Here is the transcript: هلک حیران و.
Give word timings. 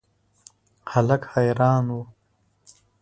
هلک 0.91 1.21
حیران 1.33 1.85
و. 1.95 1.97